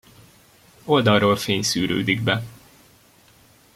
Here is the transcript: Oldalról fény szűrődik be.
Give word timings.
Oldalról 0.85 1.35
fény 1.35 1.61
szűrődik 1.63 2.21
be. 2.21 2.43